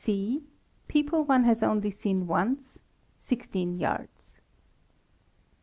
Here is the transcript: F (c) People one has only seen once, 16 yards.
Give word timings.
F 0.01 0.05
(c) 0.05 0.41
People 0.87 1.25
one 1.25 1.43
has 1.43 1.61
only 1.61 1.91
seen 1.91 2.25
once, 2.25 2.79
16 3.17 3.77
yards. 3.77 4.41